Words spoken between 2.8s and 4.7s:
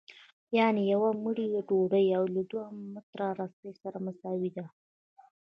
متره رسۍ سره مساوي ده